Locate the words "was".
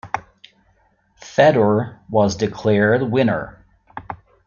2.09-2.35